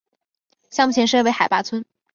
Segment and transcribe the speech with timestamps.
[0.71, 1.85] 项目前身为海坝村。